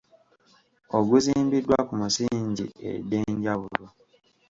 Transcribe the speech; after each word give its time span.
Oguzimbiddwa 0.97 1.77
ku 1.87 1.93
misingi 2.01 2.65
egyenjawulo. 2.91 3.85